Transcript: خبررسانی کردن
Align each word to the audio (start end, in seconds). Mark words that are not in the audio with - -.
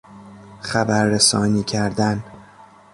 خبررسانی 0.61 1.63
کردن 1.63 2.23